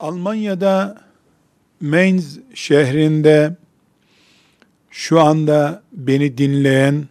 [0.00, 1.04] Almanya'da
[1.80, 3.56] Mainz şehrinde
[4.90, 7.08] şu anda beni dinleyen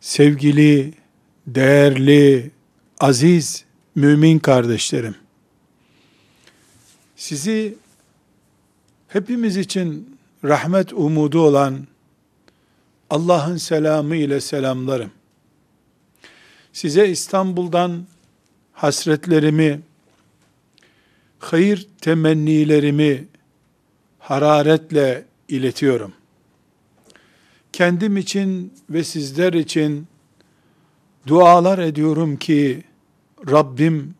[0.00, 0.94] sevgili,
[1.46, 2.50] değerli,
[3.00, 5.14] aziz mümin kardeşlerim.
[7.16, 7.74] Sizi
[9.08, 11.86] hepimiz için rahmet umudu olan
[13.10, 15.10] Allah'ın selamı ile selamlarım.
[16.72, 18.06] Size İstanbul'dan
[18.72, 19.80] hasretlerimi,
[21.38, 23.24] hayır temennilerimi
[24.18, 26.12] hararetle iletiyorum.
[27.72, 30.06] Kendim için ve sizler için
[31.26, 32.84] dualar ediyorum ki
[33.50, 34.14] Rabbim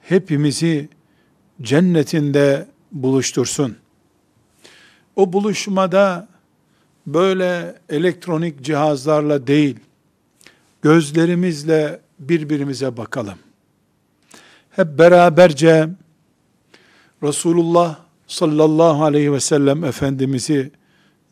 [0.00, 0.88] hepimizi
[1.62, 3.76] cennetinde buluştursun.
[5.16, 6.28] O buluşmada
[7.06, 9.76] böyle elektronik cihazlarla değil,
[10.82, 13.38] gözlerimizle birbirimize bakalım.
[14.70, 15.88] Hep beraberce
[17.22, 20.70] Resulullah sallallahu aleyhi ve sellem Efendimiz'i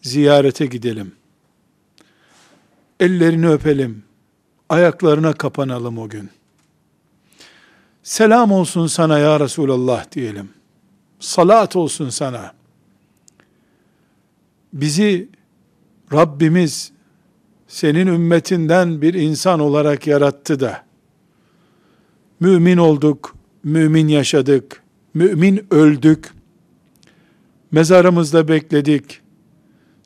[0.02, 1.12] ziyarete gidelim.
[3.00, 4.04] Ellerini öpelim.
[4.68, 6.30] Ayaklarına kapanalım o gün.
[8.02, 10.50] Selam olsun sana ya Resulallah diyelim.
[11.20, 12.54] Salat olsun sana.
[14.72, 15.28] Bizi
[16.12, 16.92] Rabbimiz
[17.68, 20.84] senin ümmetinden bir insan olarak yarattı da
[22.40, 24.83] mümin olduk, mümin yaşadık,
[25.14, 26.32] mümin öldük,
[27.70, 29.20] mezarımızda bekledik,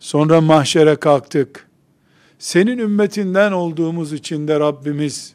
[0.00, 1.68] sonra mahşere kalktık.
[2.38, 5.34] Senin ümmetinden olduğumuz için de Rabbimiz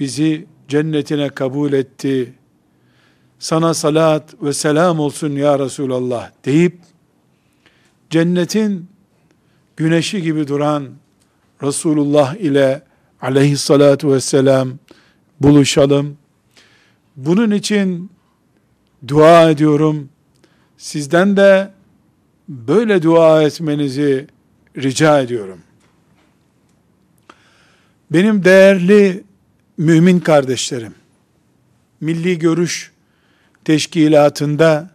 [0.00, 2.34] bizi cennetine kabul etti.
[3.38, 6.78] Sana salat ve selam olsun ya Resulallah deyip
[8.10, 8.88] cennetin
[9.76, 10.88] güneşi gibi duran
[11.62, 12.82] Resulullah ile
[13.20, 14.72] aleyhissalatu vesselam
[15.40, 16.16] buluşalım.
[17.16, 18.10] Bunun için
[19.08, 20.08] dua ediyorum.
[20.78, 21.70] Sizden de
[22.48, 24.26] böyle dua etmenizi
[24.76, 25.60] rica ediyorum.
[28.10, 29.24] Benim değerli
[29.76, 30.94] mümin kardeşlerim,
[32.00, 32.92] Milli Görüş
[33.64, 34.90] Teşkilatı'nda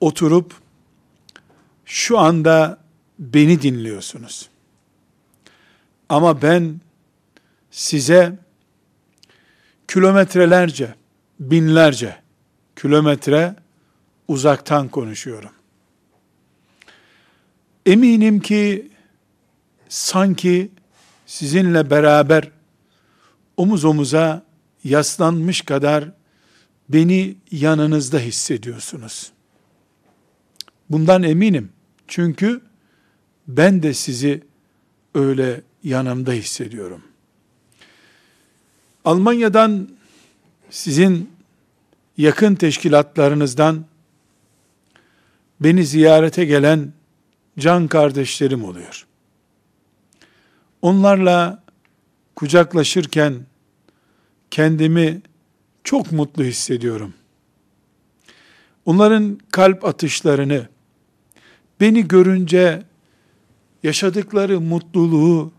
[0.00, 0.54] oturup
[1.84, 2.78] şu anda
[3.18, 4.48] beni dinliyorsunuz.
[6.08, 6.80] Ama ben
[7.70, 8.38] size
[9.88, 10.94] kilometrelerce,
[11.40, 12.23] binlerce
[12.76, 13.56] kilometre
[14.28, 15.50] uzaktan konuşuyorum.
[17.86, 18.90] Eminim ki
[19.88, 20.70] sanki
[21.26, 22.50] sizinle beraber
[23.56, 24.42] omuz omuza
[24.84, 26.10] yaslanmış kadar
[26.88, 29.32] beni yanınızda hissediyorsunuz.
[30.90, 31.72] Bundan eminim.
[32.08, 32.60] Çünkü
[33.48, 34.42] ben de sizi
[35.14, 37.02] öyle yanımda hissediyorum.
[39.04, 39.88] Almanya'dan
[40.70, 41.33] sizin
[42.16, 43.84] yakın teşkilatlarınızdan
[45.60, 46.92] beni ziyarete gelen
[47.58, 49.06] can kardeşlerim oluyor.
[50.82, 51.62] Onlarla
[52.36, 53.46] kucaklaşırken
[54.50, 55.22] kendimi
[55.84, 57.14] çok mutlu hissediyorum.
[58.86, 60.68] Onların kalp atışlarını
[61.80, 62.82] beni görünce
[63.82, 65.52] yaşadıkları mutluluğu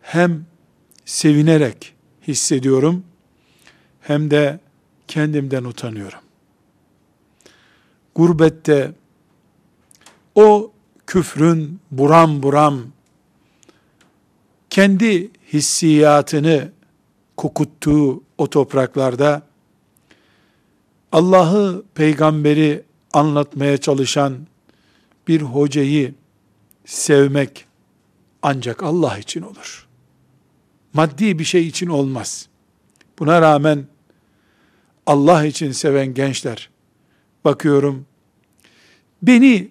[0.00, 0.46] hem
[1.04, 1.94] sevinerek
[2.28, 3.04] hissediyorum
[4.00, 4.60] hem de
[5.08, 6.18] kendimden utanıyorum.
[8.14, 8.92] Gurbette
[10.34, 10.72] o
[11.06, 12.80] küfrün buram buram
[14.70, 16.72] kendi hissiyatını
[17.36, 19.42] kokuttuğu o topraklarda
[21.12, 24.38] Allah'ı, peygamberi anlatmaya çalışan
[25.28, 26.14] bir hocayı
[26.84, 27.64] sevmek
[28.42, 29.86] ancak Allah için olur.
[30.92, 32.48] Maddi bir şey için olmaz.
[33.18, 33.86] Buna rağmen
[35.08, 36.70] Allah için seven gençler
[37.44, 38.06] bakıyorum
[39.22, 39.68] beni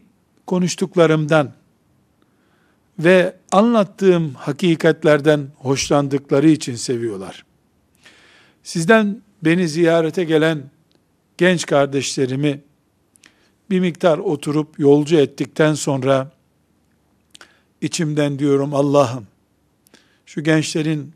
[0.47, 1.53] konuştuklarımdan
[2.99, 7.45] ve anlattığım hakikatlerden hoşlandıkları için seviyorlar.
[8.63, 10.63] Sizden beni ziyarete gelen
[11.37, 12.61] genç kardeşlerimi
[13.69, 16.31] bir miktar oturup yolcu ettikten sonra
[17.81, 19.27] içimden diyorum Allah'ım
[20.25, 21.13] şu gençlerin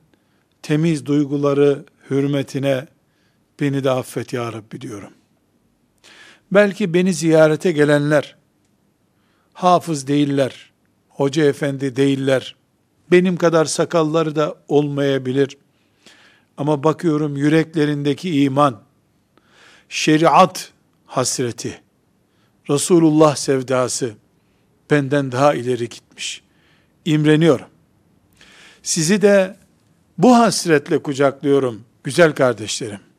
[0.62, 2.88] temiz duyguları hürmetine
[3.62, 5.14] beni de affet ya Rabbi diyorum.
[6.52, 8.36] Belki beni ziyarete gelenler
[9.54, 10.72] hafız değiller,
[11.10, 12.56] hoca efendi değiller,
[13.12, 15.58] benim kadar sakalları da olmayabilir.
[16.58, 18.82] Ama bakıyorum yüreklerindeki iman,
[19.90, 20.72] şeriat
[21.06, 21.82] hasreti,
[22.70, 24.12] Resulullah sevdası
[24.92, 26.42] benden daha ileri gitmiş.
[27.06, 27.66] İmreniyorum.
[28.84, 29.58] Sizi de
[30.18, 33.11] bu hasretle kucaklıyorum güzel kardeşlerim.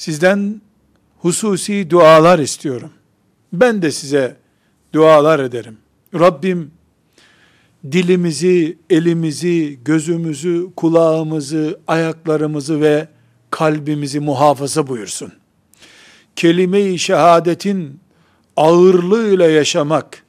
[0.00, 0.60] Sizden
[1.18, 2.90] hususi dualar istiyorum.
[3.52, 4.36] Ben de size
[4.92, 5.78] dualar ederim.
[6.14, 6.70] Rabbim
[7.92, 13.08] dilimizi, elimizi, gözümüzü, kulağımızı, ayaklarımızı ve
[13.50, 15.32] kalbimizi muhafaza buyursun.
[16.36, 18.00] Kelime-i şehadetin
[18.56, 20.24] ağırlığıyla yaşamak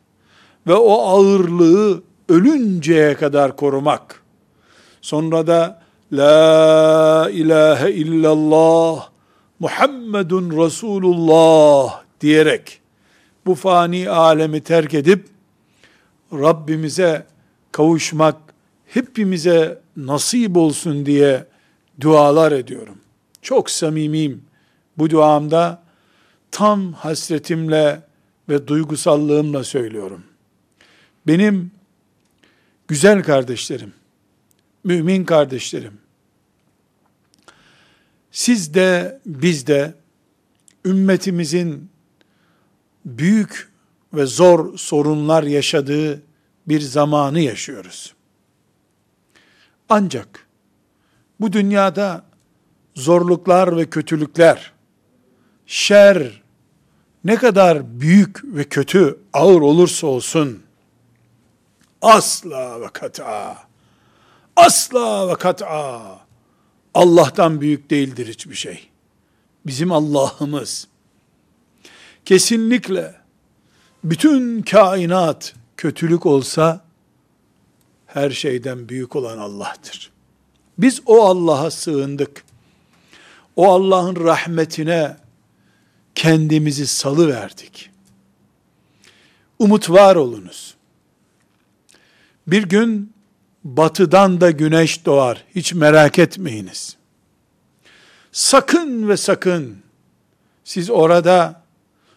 [0.67, 4.23] ve o ağırlığı ölünceye kadar korumak.
[5.01, 5.81] Sonra da
[6.11, 9.10] La ilahe illallah
[9.61, 12.81] Muhammedun Resulullah diyerek
[13.45, 15.27] bu fani alemi terk edip
[16.33, 17.25] Rabbimize
[17.71, 18.35] kavuşmak
[18.85, 21.45] hepimize nasip olsun diye
[22.01, 22.97] dualar ediyorum.
[23.41, 24.43] Çok samimiyim.
[24.97, 25.83] Bu duamda
[26.51, 28.01] tam hasretimle
[28.49, 30.23] ve duygusallığımla söylüyorum.
[31.27, 31.71] Benim
[32.87, 33.93] güzel kardeşlerim,
[34.83, 35.93] mümin kardeşlerim,
[38.31, 39.93] siz de biz de
[40.85, 41.89] ümmetimizin
[43.05, 43.71] büyük
[44.13, 46.21] ve zor sorunlar yaşadığı
[46.67, 48.13] bir zamanı yaşıyoruz.
[49.89, 50.47] Ancak
[51.39, 52.25] bu dünyada
[52.95, 54.73] zorluklar ve kötülükler,
[55.65, 56.41] şer
[57.23, 60.63] ne kadar büyük ve kötü, ağır olursa olsun,
[62.01, 63.57] asla ve kat'a,
[64.55, 66.19] asla ve kat'a,
[66.93, 68.89] Allah'tan büyük değildir hiçbir şey.
[69.65, 70.87] Bizim Allah'ımız,
[72.25, 73.15] kesinlikle
[74.03, 76.85] bütün kainat kötülük olsa,
[78.07, 80.11] her şeyden büyük olan Allah'tır.
[80.77, 82.43] Biz o Allah'a sığındık.
[83.55, 85.17] O Allah'ın rahmetine
[86.15, 87.89] kendimizi salı verdik.
[89.59, 90.75] Umut var olunuz.
[92.47, 93.13] Bir gün
[93.63, 95.43] batıdan da güneş doğar.
[95.55, 96.95] Hiç merak etmeyiniz.
[98.31, 99.77] Sakın ve sakın
[100.63, 101.61] siz orada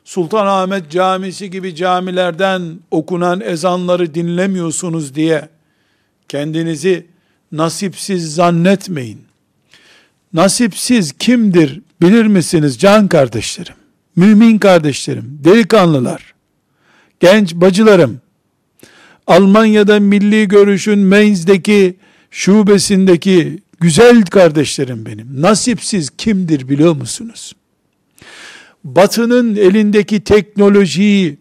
[0.04, 5.48] Sultanahmet Camisi gibi camilerden okunan ezanları dinlemiyorsunuz diye
[6.28, 7.06] kendinizi
[7.52, 9.24] nasipsiz zannetmeyin.
[10.32, 13.74] Nasipsiz kimdir bilir misiniz can kardeşlerim?
[14.16, 16.34] Mümin kardeşlerim, delikanlılar,
[17.20, 18.20] genç bacılarım,
[19.26, 21.96] Almanya'da milli görüşün Mainz'deki
[22.30, 25.42] şubesindeki güzel kardeşlerim benim.
[25.42, 27.52] Nasipsiz kimdir biliyor musunuz?
[28.84, 31.38] Batının elindeki teknolojiyi,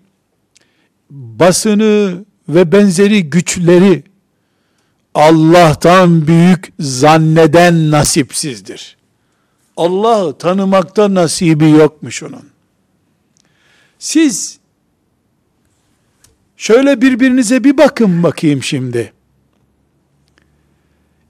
[1.09, 4.03] basını ve benzeri güçleri
[5.13, 8.97] Allah'tan büyük zanneden nasipsizdir.
[9.77, 12.44] Allah'ı tanımakta nasibi yokmuş onun.
[14.00, 14.59] Siz
[16.63, 19.13] şöyle birbirinize bir bakın bakayım şimdi.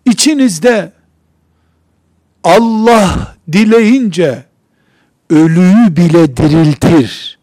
[0.06, 0.92] İçinizde
[2.44, 4.46] Allah dileyince
[5.30, 7.40] ölüyü bile diriltir.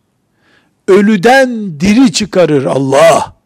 [0.89, 3.37] Ölüden diri çıkarır Allah.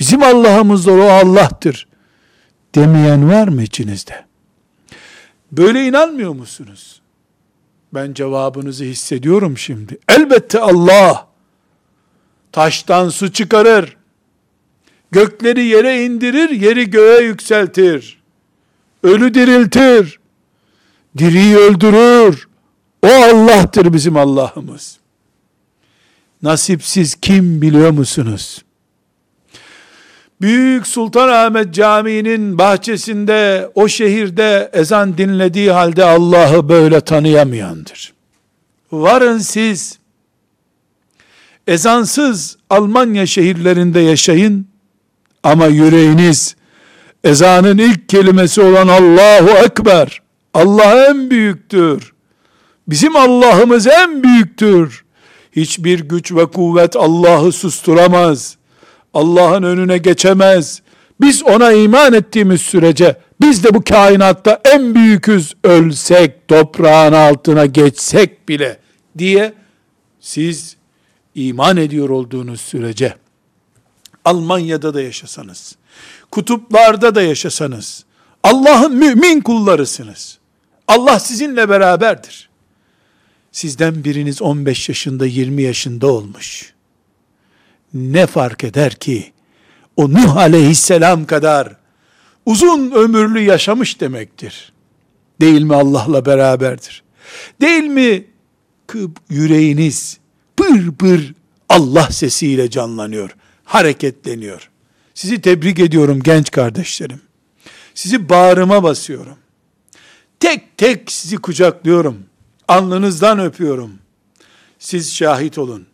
[0.00, 1.88] Bizim Allah'ımız da o Allah'tır.
[2.74, 4.24] Demeyen var mı içinizde?
[5.52, 7.00] Böyle inanmıyor musunuz?
[7.94, 9.98] Ben cevabınızı hissediyorum şimdi.
[10.08, 11.27] Elbette Allah
[12.52, 13.96] taştan su çıkarır.
[15.10, 18.18] Gökleri yere indirir, yeri göğe yükseltir.
[19.02, 20.20] Ölü diriltir.
[21.18, 22.48] Diriyi öldürür.
[23.02, 24.98] O Allah'tır bizim Allah'ımız.
[26.42, 28.62] Nasipsiz kim biliyor musunuz?
[30.40, 38.12] Büyük Sultanahmet Camii'nin bahçesinde o şehirde ezan dinlediği halde Allah'ı böyle tanıyamayandır.
[38.92, 39.98] Varın siz
[41.68, 44.66] ezansız Almanya şehirlerinde yaşayın
[45.42, 46.56] ama yüreğiniz
[47.24, 50.22] ezanın ilk kelimesi olan Allahu Ekber
[50.54, 52.12] Allah en büyüktür.
[52.88, 55.04] Bizim Allah'ımız en büyüktür.
[55.56, 58.56] Hiçbir güç ve kuvvet Allah'ı susturamaz.
[59.14, 60.82] Allah'ın önüne geçemez.
[61.20, 68.48] Biz ona iman ettiğimiz sürece biz de bu kainatta en büyüküz ölsek toprağın altına geçsek
[68.48, 68.78] bile
[69.18, 69.52] diye
[70.20, 70.77] siz
[71.46, 73.14] iman ediyor olduğunuz sürece
[74.24, 75.76] Almanya'da da yaşasanız,
[76.30, 78.04] kutuplarda da yaşasanız,
[78.42, 80.38] Allah'ın mümin kullarısınız.
[80.88, 82.48] Allah sizinle beraberdir.
[83.52, 86.74] Sizden biriniz 15 yaşında, 20 yaşında olmuş.
[87.94, 89.32] Ne fark eder ki?
[89.96, 91.76] O Nuh aleyhisselam kadar
[92.46, 94.72] uzun ömürlü yaşamış demektir.
[95.40, 97.02] Değil mi Allah'la beraberdir?
[97.60, 98.24] Değil mi
[99.30, 100.18] yüreğiniz
[100.58, 101.34] pır pır
[101.68, 104.70] Allah sesiyle canlanıyor, hareketleniyor.
[105.14, 107.20] Sizi tebrik ediyorum genç kardeşlerim.
[107.94, 109.36] Sizi bağrıma basıyorum.
[110.40, 112.24] Tek tek sizi kucaklıyorum.
[112.68, 113.98] Alnınızdan öpüyorum.
[114.78, 115.86] siz şahit olun.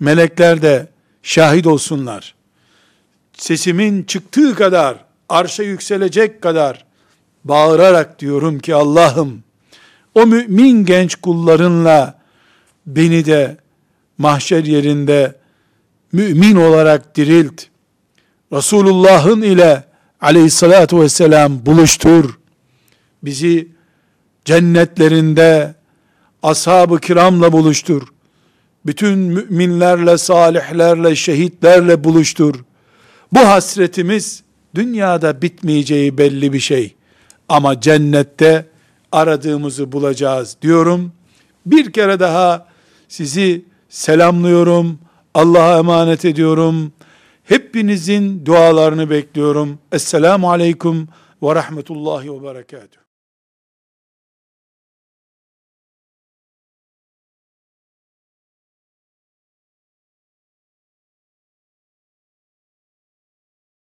[0.00, 0.88] Melekler de
[1.22, 2.34] şahit olsunlar.
[3.32, 6.84] Sesimin çıktığı kadar, arşa yükselecek kadar
[7.44, 9.42] bağırarak diyorum ki Allah'ım
[10.14, 12.18] o mümin genç kullarınla
[12.86, 13.56] beni de
[14.18, 15.34] mahşer yerinde
[16.12, 17.62] mümin olarak dirilt.
[18.52, 19.84] Resulullah'ın ile
[20.20, 22.38] aleyhissalatu vesselam buluştur.
[23.22, 23.68] Bizi
[24.44, 25.74] cennetlerinde
[26.42, 28.02] ashab-ı kiramla buluştur.
[28.86, 32.54] Bütün müminlerle, salihlerle, şehitlerle buluştur.
[33.32, 34.42] Bu hasretimiz
[34.74, 36.94] dünyada bitmeyeceği belli bir şey.
[37.48, 38.66] Ama cennette
[39.12, 41.12] aradığımızı bulacağız diyorum.
[41.66, 42.66] Bir kere daha
[43.08, 44.98] sizi selamlıyorum.
[45.34, 46.92] Allah'a emanet ediyorum.
[47.44, 49.78] Hepinizin dualarını bekliyorum.
[49.92, 51.08] Esselamu aleyküm
[51.42, 53.07] ve rahmetullahi ve berekatuhu.